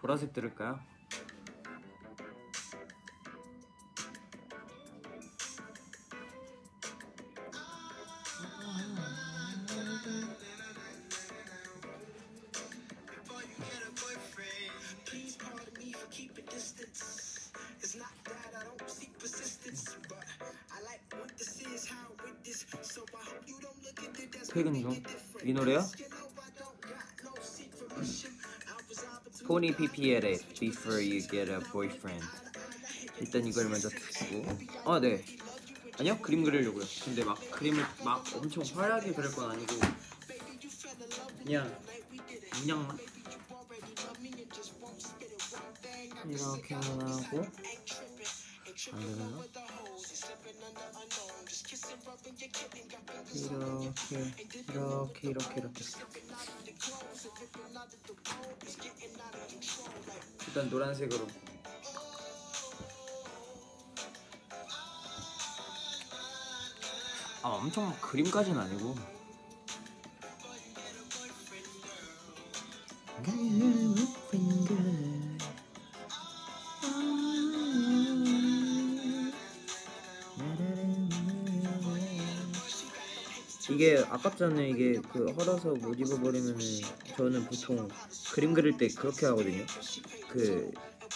[0.01, 0.79] 보라색 들을까요?
[29.59, 32.25] 포니 PPL에 Before You Get a Boyfriend
[33.19, 34.45] 일단 이걸 먼저 듣고
[34.85, 35.21] 아 네.
[35.97, 39.75] 아니요 그림 그리려고요 근데 막 그림을 막 엄청 화려하게 그릴 건 아니고
[41.43, 41.77] 그냥
[42.51, 42.97] 그냥
[46.25, 47.45] 이렇게 하고
[48.93, 49.43] 안 되나?
[54.63, 55.59] 이렇게 이렇게 이렇게.
[55.59, 55.83] 이렇게
[60.47, 61.27] 일단 노란색으로.
[67.41, 68.95] 아 엄청 막 그림까지는 아니고
[83.79, 86.59] 이게 아깝잖아요 이게 그 헐어서 못 입어버리면은
[87.15, 87.87] 저는 보통
[88.33, 89.65] 그림 그릴 때 그렇게 하거든요
[90.27, 90.69] 그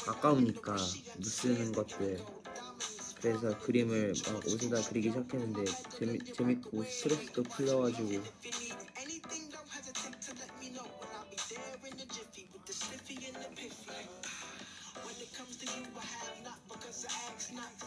[0.08, 2.24] 아까우니까 못 쓰는 것들
[3.22, 5.66] 그래서 그림을 막 옷에다 그리기 시작했는데
[6.00, 8.24] 재미, 재밌고 스트레스도 풀려가지고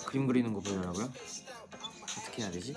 [0.04, 1.10] 그림 그리는 거 보려고요?
[2.18, 2.74] 어떻게 해야 되지?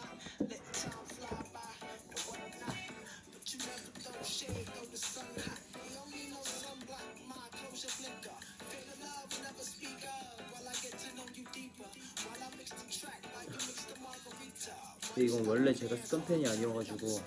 [15.19, 17.19] 근데 이건 원래 제가 쓰던 펜이 아니어가지고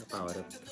[0.00, 0.71] 약간 어렵다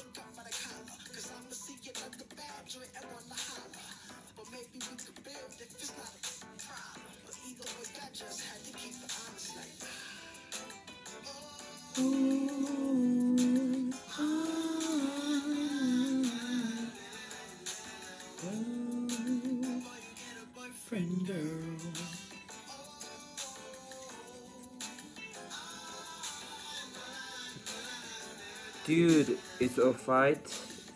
[28.89, 30.45] Dude, it's a fight.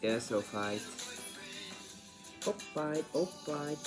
[0.02, 0.82] Yes, a fight.
[2.48, 3.84] A fight, a fight.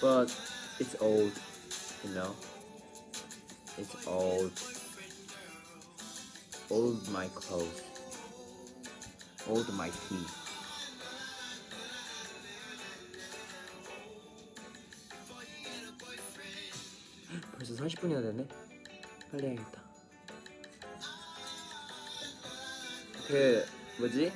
[0.00, 0.28] But
[0.78, 1.32] it's old,
[2.04, 2.34] you know.
[3.78, 4.52] It's old.
[6.70, 7.82] Old my clothes.
[9.48, 10.26] Old my tea.
[17.56, 18.46] 벌써 40분이나 됐네.
[19.30, 19.87] 빨리 해야겠다.
[23.29, 23.63] 그
[23.99, 24.33] 뭐지?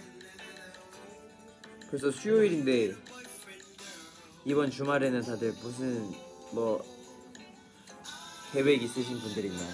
[1.89, 2.93] 벌써 수요일인데
[4.45, 6.11] 이번 주말에는 다들 무슨
[6.53, 6.85] 뭐
[8.51, 9.73] 계획 있으신 분들 있나요?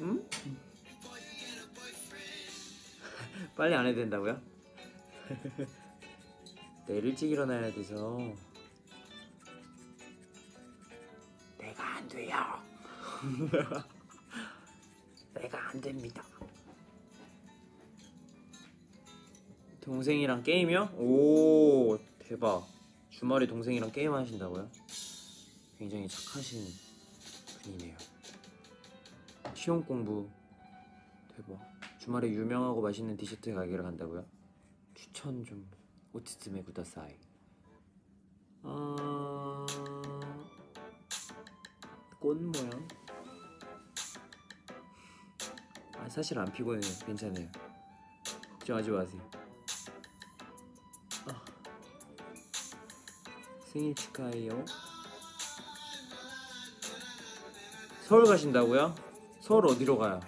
[0.00, 0.28] 응?
[3.56, 4.42] 빨리 안 해도 된다고요?
[6.88, 8.18] 내일 일찍 일어나야 돼서
[11.58, 12.60] 내가 안 돼요.
[15.78, 16.24] 안 됩니다.
[19.80, 20.94] 동생이랑 게임이요?
[20.96, 22.66] 오 대박.
[23.10, 24.68] 주말에 동생이랑 게임 하신다고요?
[25.78, 26.66] 굉장히 착하신
[27.62, 27.96] 분이네요.
[29.54, 30.28] 시험 공부
[31.36, 31.60] 대박.
[32.00, 34.26] 주말에 유명하고 맛있는 디저트 가게를 간다고요?
[34.94, 35.64] 추천 좀
[36.12, 37.14] 오티스메 구다사이.
[38.64, 39.66] 아...
[42.18, 42.97] 꽃 모양?
[46.08, 46.90] 아 사실 안 피곤해요.
[47.04, 47.46] 괜찮아요.
[48.52, 49.30] 걱정하지 마세요.
[51.26, 51.44] 아.
[53.70, 54.64] 생일 축하해요.
[58.06, 58.94] 서울 가신다고요?
[59.42, 60.18] 서울 어디로 가요?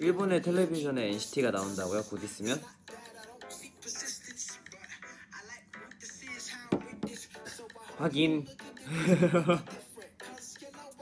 [0.00, 2.02] 일본의 텔레비전에 NCT가 나온다고요?
[2.02, 2.62] 곧 있으면?
[7.96, 8.46] 확인.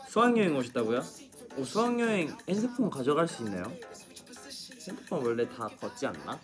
[0.08, 1.23] 수학여행 오셨다고요?
[1.56, 3.64] 오, 수학여행 핸드폰 가져갈 수 있나요?
[4.86, 6.40] 핸드폰 원래 다 걷지 않나?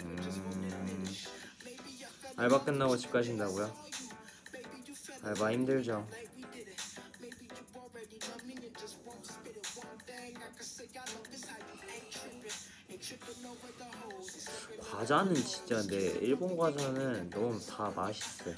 [0.00, 1.04] 음, 음,
[2.36, 3.72] 알바 끝나고 집 가신다고요?
[5.22, 6.06] 알바 힘들죠.
[14.90, 18.54] 과자는 진짜 내 일본 과자는 너무 다 맛있어요.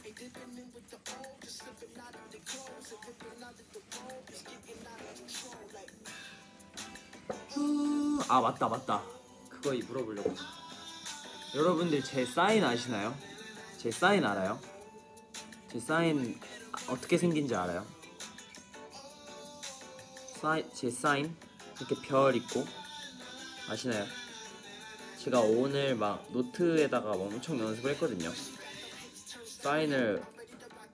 [8.30, 9.02] 아 맞다 맞다
[9.48, 10.32] 그거 물어보려고
[11.56, 13.12] 여러분들 제 사인 아시나요?
[13.76, 14.56] 제 사인 알아요?
[15.68, 16.38] 제 사인
[16.88, 17.84] 어떻게 생긴지 알아요?
[20.40, 21.36] 사인, 제 사인
[21.76, 22.64] 이렇게 별 있고
[23.68, 24.06] 아시나요?
[25.18, 28.30] 제가 오늘 막 노트에다가 엄청 연습을 했거든요.
[29.60, 30.22] 사인을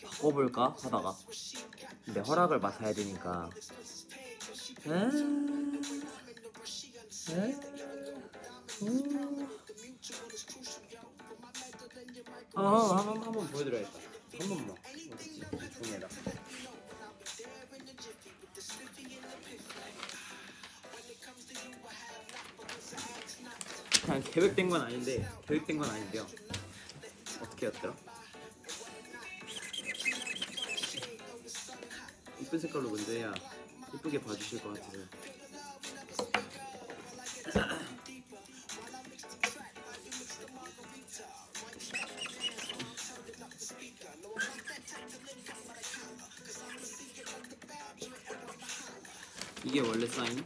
[0.03, 1.15] 바꿔볼까 하다가
[2.07, 3.51] 근데 허락을 맡아야 되니까
[4.87, 5.67] 에?
[7.29, 7.57] 에?
[8.83, 9.49] 음.
[12.55, 13.99] 아, 한번 한번 보여드려야겠다.
[14.39, 14.77] 한 번만.
[15.83, 16.09] 종이에다.
[24.05, 26.27] 그냥 계획된 건 아닌데 계획된 건 아닌데요.
[27.43, 27.97] 어떻게 했더라?
[32.41, 33.35] 이쁜 색깔로 해야
[33.95, 35.26] 이쁘게 봐주실 것 같아서.
[49.77, 50.43] 이게 원래 사인?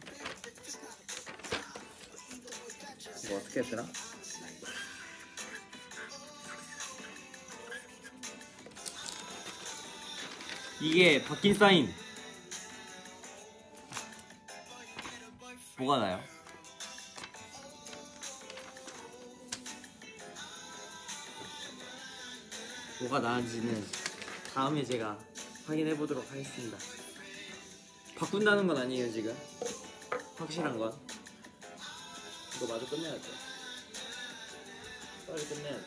[3.25, 3.87] 이거 어떻게 했더라?
[10.81, 11.95] 이게 바뀐 사인
[15.79, 16.21] 뭐가 나요?
[22.99, 23.87] 뭐가 나은지는
[24.53, 25.17] 다음에 제가
[25.67, 27.00] 확인해 보도록 하겠습니다.
[28.21, 29.35] 바꾼다는 건 아니에요 지금
[30.37, 30.93] 확실한 건
[32.55, 33.21] 이거 마저 끝내야 돼
[35.27, 35.85] 빨리 끝내야 돼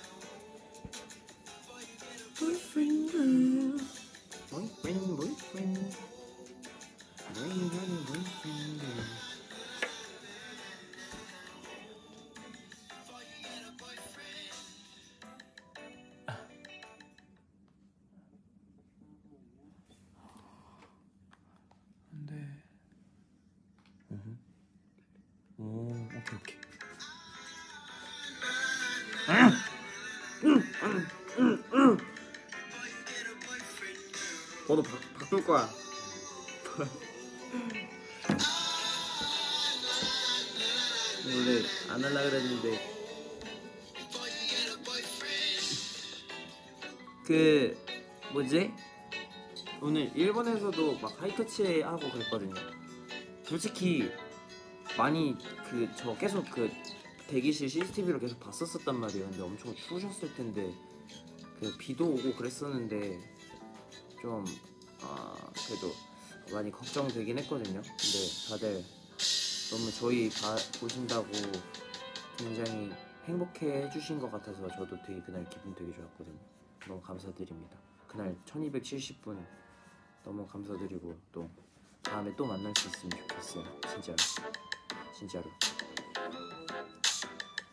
[2.39, 3.11] boyfriend
[4.49, 5.95] boyfriend boyfriend
[7.33, 9.22] boyfriend boyfriend 안돼
[25.63, 26.57] 오 오케이 오케이.
[34.67, 34.89] 번호 바,
[35.19, 35.69] 바꿀 거야.
[41.25, 42.93] 원래 안 할라 그랬는데.
[47.25, 47.77] 그
[48.33, 48.73] 뭐지?
[49.81, 52.53] 오늘 일본에서도 막 하이터치 하고 그랬거든요.
[53.45, 54.11] 솔직히
[54.97, 55.35] 많이
[55.69, 56.69] 그 저 계속 그
[57.27, 59.25] 대기실 CCTV로 계속 봤었었단 말이에요.
[59.29, 60.73] 근데 엄청 추우셨을 텐데
[61.59, 63.19] 그 비도 오고 그랬었는데
[64.21, 64.45] 좀
[65.01, 65.35] 아,
[65.67, 65.91] 그래도
[66.51, 67.81] 많이 걱정되긴 했거든요.
[67.81, 68.83] 근데 다들
[69.71, 71.27] 너무 저희 봐, 보신다고
[72.37, 72.91] 굉장히
[73.25, 76.37] 행복해 해주신 것 같아서 저도 되게 그날 기분 되게 좋았거든요.
[76.87, 77.77] 너무 감사드립니다.
[78.07, 79.43] 그날 1270분
[80.23, 81.49] 너무 감사드리고 또
[82.03, 83.81] 다음에 또 만날 수 있으면 좋겠어요.
[83.89, 84.17] 진짜로.
[85.17, 85.43] 진짜로.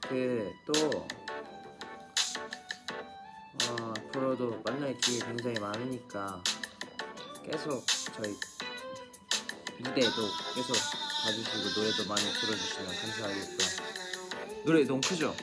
[0.09, 1.07] 그 또
[3.71, 6.43] 어, 앞으로도 만날 기회 굉장히 많으니까
[7.45, 7.85] 계속
[8.17, 8.37] 저희
[9.79, 10.75] 무대도 계속
[11.25, 13.69] 봐주시고 노래도 많이 들어주시면 감사하겠고요.
[14.65, 15.35] 노래 너무 크죠?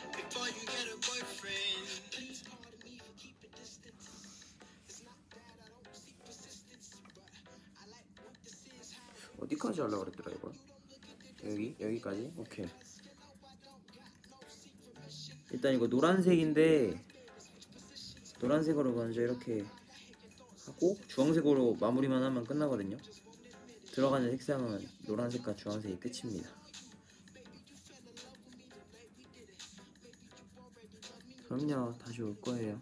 [11.80, 11.96] 여기?
[11.96, 12.32] 여기까지?
[12.38, 12.68] 오케이
[15.52, 17.04] 일단 이거 노란색인데
[18.40, 19.66] 노란색으로 먼저 이렇게
[20.66, 22.98] 하고 주황색으로 마무리만 하면 끝나거든요
[23.94, 26.50] 들어가는 색상은 노란색과 주황색이 끝입니다
[31.48, 32.80] 그럼요 다시 올 거예요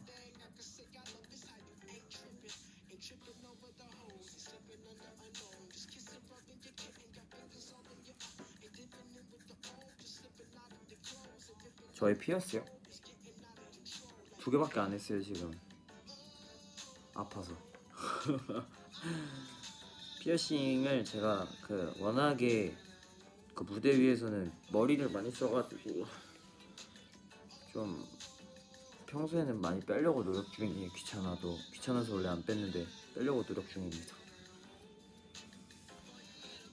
[11.96, 12.64] 저희 피었어요?
[14.40, 15.52] 두 개밖에 안 했어요 지금.
[17.14, 17.56] 아파서.
[20.22, 22.76] 피어싱을 제가 그 워낙에
[23.54, 26.06] 그 무대 위에서는 머리를 많이 써가지고
[27.72, 28.06] 좀
[29.06, 30.92] 평소에는 많이 빼려고 노력 중이에요.
[30.92, 31.58] 귀찮아도.
[31.74, 32.86] 귀찮아서 원래 안 뺐는데
[33.16, 34.14] 빼려고 노력 중입니다.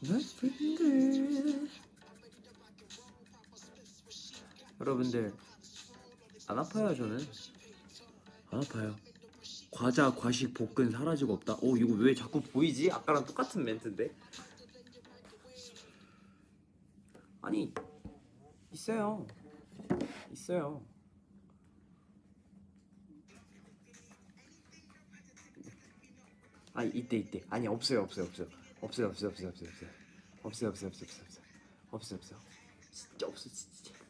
[0.05, 1.68] 여러분들
[4.83, 5.33] 여러분들
[6.49, 7.16] 안 아파요 저는?
[8.51, 8.97] 안 아파요.
[9.70, 11.57] 과자 과식 볶은 사라지고 없다?
[11.62, 12.91] 오 이거 왜 자꾸 보이지?
[12.91, 14.11] 아까랑 똑같은 멘트인데?
[17.43, 17.72] 아니
[18.72, 19.24] 있어요.
[20.33, 20.85] 있어요.
[26.74, 28.49] 아 이때 이때 아니 없어요 없어요 없어요.
[28.80, 29.91] 없어요 없어요 없어요 없어요 없어요.
[30.43, 31.07] 없어요 없어요 없어요
[31.93, 32.18] 없어요 없어요.
[32.18, 32.41] 없어요
[32.91, 34.01] 진짜 없어 진짜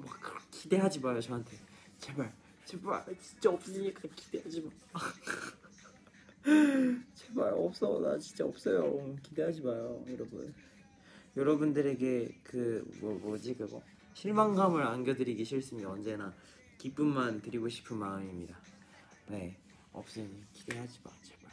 [0.00, 1.56] 막 그렇게 기대하지 마요 저한테.
[1.98, 2.32] 제발.
[2.64, 3.04] 제발.
[3.20, 4.70] 진짜 없으니까 기대하지 마.
[7.14, 7.52] 제발.
[7.54, 8.00] 없어.
[8.00, 9.16] 나 진짜 없어요.
[9.22, 10.52] 기대하지 마요 여러분.
[11.36, 13.82] 여러분들에게 그 뭐 뭐지 그거?
[14.14, 16.32] 실망감을 안겨드리기 싫으면 언제나
[16.78, 18.58] 기쁨만 드리고 싶은 마음입니다.
[19.28, 19.56] 네.
[19.92, 21.50] 없으니 기대하지 마 제발.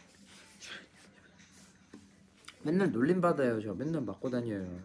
[2.63, 3.73] 맨날 놀림 받아요 저.
[3.73, 4.81] 맨날 맞고 다녀요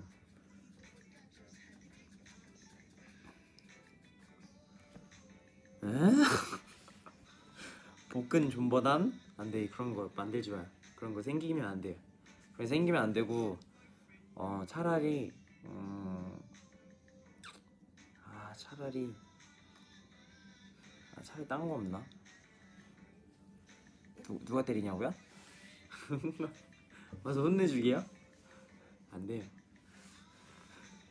[8.35, 9.13] 볶은 존버단?
[9.37, 10.67] 안 돼 그런 거 만들지 마요
[10.97, 11.95] 그런 거 생기면 안 돼요
[12.57, 13.57] 거 생기면 안 되고
[14.35, 15.31] 어 차라리
[15.65, 16.37] 음,
[18.25, 19.15] 아 차라리
[21.17, 22.05] 아 차라리 딴 거 없나?
[24.25, 25.15] 누, 누가 때리냐고요?
[27.23, 28.05] 와서 혼내주기요?
[29.13, 29.45] 안 돼요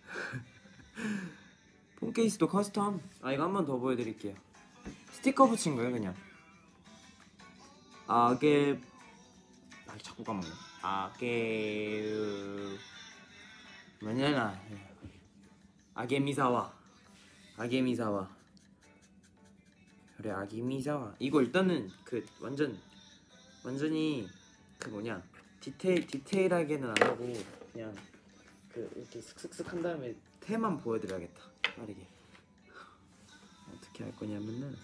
[1.95, 4.36] 폰 케이스도 custom 아 이거 한 번 더 보여드릴게요
[5.13, 6.13] 스티커 붙인 거예요 그냥
[8.07, 8.80] あげ
[9.88, 10.47] 아 자꾸 까먹네.
[10.82, 12.14] あげ
[14.01, 14.60] 뭐냐나.
[15.93, 16.74] あげみざわ.
[17.57, 18.30] あげみざわ.
[20.18, 21.16] 그래 아게미사와.
[21.20, 22.78] 이거 일단은 그 완전
[23.64, 24.28] 완전히
[24.80, 25.24] 그 뭐냐.
[25.62, 27.34] 디테일 디테일하게는 안 하고
[27.72, 27.95] 그냥
[28.68, 31.41] 그 이렇게 슥슥슥 한 다음에 테만 보여드려야겠다.
[31.78, 32.06] 빠르게.
[33.74, 34.76] 어떻게 할 거냐면은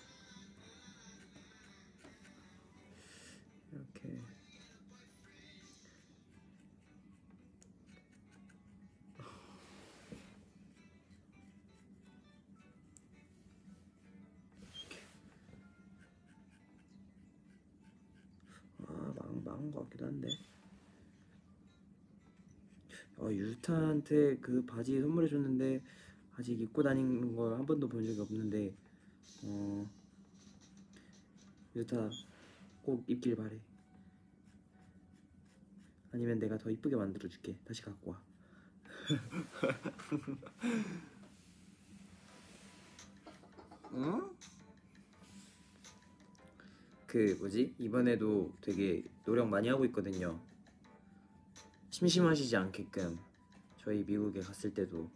[23.29, 25.81] 어, 유타한테 그 바지 선물해 줬는데
[26.35, 28.73] 아직 입고 다니는 걸 한 번도 본 적이 없는데
[29.43, 29.89] 어
[31.75, 32.09] 유타
[32.81, 33.59] 꼭 입길 바래.
[36.11, 37.55] 아니면 내가 더 이쁘게 만들어 줄게.
[37.65, 38.21] 다시 갖고 와.
[43.93, 44.29] 응?
[47.07, 47.75] 그 뭐지?
[47.79, 50.39] 이번에도 되게 노력 많이 하고 있거든요
[51.99, 53.19] 심심하시지 않게끔
[53.83, 55.09] 저희 미국에 갔을 때도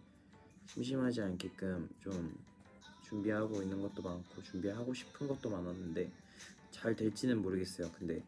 [0.65, 2.37] 심심하지 않게끔 좀
[3.03, 6.11] 준비하고 있는 것도 많고 준비하고 싶은 것도 많았는데
[6.71, 7.89] 잘 될지는 모르겠어요.
[7.97, 8.21] 근데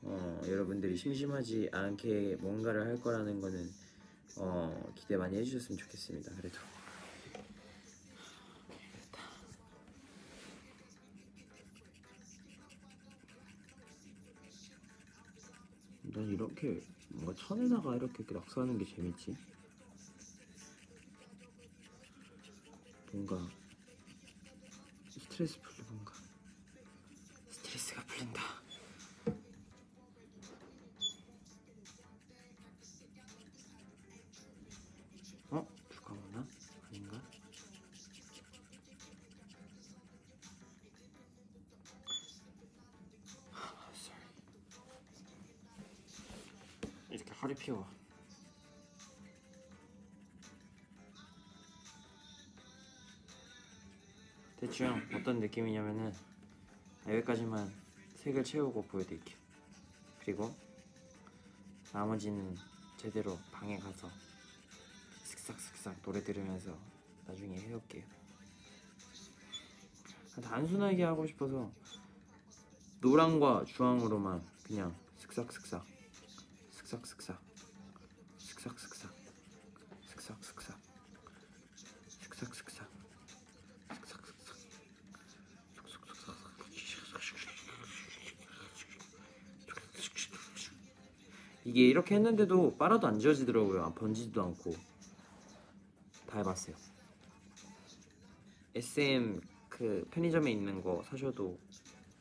[0.00, 3.68] 어, 여러분들이 심심하지 않게 뭔가를 할 거라는 거는
[4.38, 6.32] 어, 기대 많이 해주셨으면 좋겠습니다.
[6.36, 6.58] 그래도
[16.20, 19.34] 난 이렇게 뭔가 천에다가 이렇게 낙서하는 게 재밌지.
[23.12, 23.38] 뭔가
[25.08, 25.79] 스트레스 풀
[55.40, 56.12] 느낌이냐면은
[57.08, 57.72] 여기까지만
[58.16, 59.36] 색을 채우고 보여드릴게요.
[60.20, 60.54] 그리고
[61.92, 62.56] 나머지는
[62.96, 64.08] 제대로 방에 가서
[65.24, 66.76] 슥싹슥싹 노래 들으면서
[67.26, 68.04] 나중에 해올게요.
[70.42, 71.70] 단순하게 하고 싶어서
[73.00, 75.84] 노랑과 주황으로만 그냥 슥싹슥싹
[76.70, 77.40] 슥싹슥싹
[78.38, 79.10] 슥싹슥싹
[80.02, 80.80] 슥싹슥싹
[91.70, 93.84] 이게 이렇게 했는데도 빨아도 안 지워지더라고요.
[93.84, 94.74] 안 번지지도 않고
[96.26, 96.74] 다 해봤어요.
[98.74, 101.56] SM 그 편의점에 있는 거 사셔도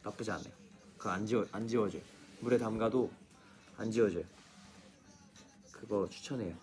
[0.03, 0.53] 나쁘지 않아요.
[0.99, 2.03] 그거 안 지워 안 지워져요.
[2.41, 3.09] 물에 담가도
[3.77, 4.23] 안 지워져요.
[5.71, 6.55] 그거 추천해요.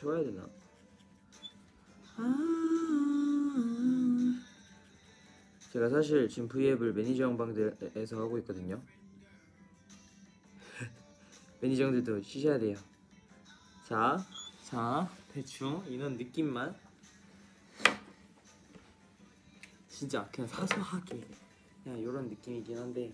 [0.00, 0.48] 채워야 되나?
[5.72, 8.80] 제가 사실 지금 V앱을 매니저 형방에서 하고 있거든요.
[11.60, 12.78] 매니저 형들도 쉬셔야 돼요.
[13.86, 14.16] 자,
[14.64, 16.74] 자, 대충 이런 느낌만.
[19.86, 21.28] 진짜 그냥 사소하게
[21.84, 23.12] 그냥 이런 느낌이긴 한데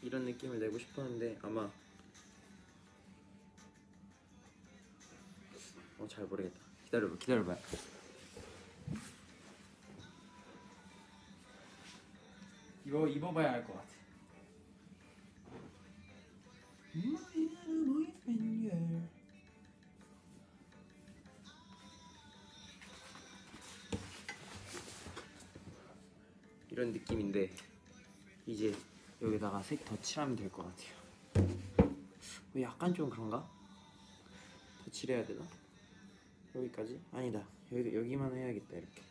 [0.00, 1.70] 이런 느낌을 내고 싶었는데 아마
[5.98, 6.58] 어 잘 모르겠다.
[6.84, 7.56] 기다려봐, 기다려봐.
[12.84, 13.88] 이거 입어봐야 알 것 같아.
[26.70, 27.50] 이런 느낌인데
[28.46, 28.74] 이제
[29.20, 31.48] 여기다가 색 더 칠하면 될 것 같아요.
[32.56, 33.48] 어, 약간 좀 그런가?
[34.84, 35.42] 더 칠해야 되나?
[36.58, 37.00] 여기까지?
[37.12, 37.42] 아니다.
[37.72, 39.02] 여기 여기만 해야겠다 이렇게.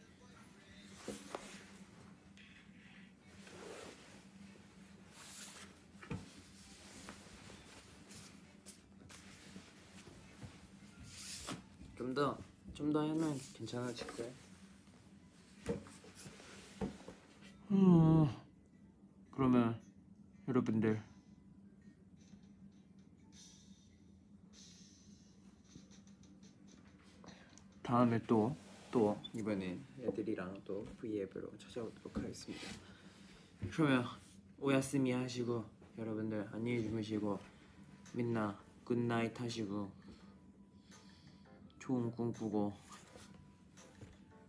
[11.97, 12.37] 좀 더
[12.73, 14.46] 좀더 하면 괜찮아질 거야.
[28.17, 28.55] 다음에 또
[28.89, 32.67] 또 이번엔 애들이랑 또 V앱으로 찾아오도록 하겠습니다.
[33.69, 34.05] 그러면
[34.59, 35.65] 오야스미 하시고
[35.97, 37.37] 여러분들 안녕히 주무시고
[38.13, 39.91] みんな good night 하시고
[41.79, 42.73] 좋은 꿈 꾸고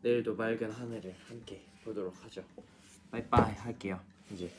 [0.02, 2.44] 내일도 맑은 하늘을 함께 보도록 하죠.
[3.10, 4.00] 바이바이 할게요.
[4.32, 4.50] 이제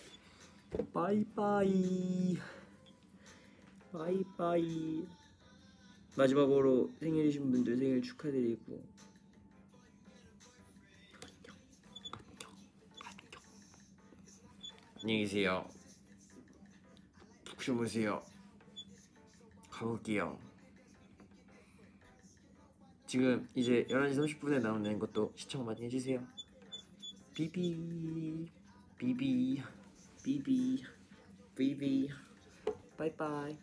[0.94, 2.38] 바이바이
[3.94, 5.08] 바이바이
[6.18, 8.84] 마지막으로 생일이신 분들 생일 축하드리고
[15.02, 15.66] 안녕히 계세요.
[17.46, 18.22] 푹 주무세요.
[19.70, 20.38] 가볼게요.
[23.08, 26.22] 지금 이제 11시 30분에 나오는 것도 시청 많이 해주세요.
[27.34, 28.50] 비비
[28.98, 29.64] 비비
[30.22, 30.84] 비비
[31.56, 32.10] 비비
[32.98, 33.58] 바이바이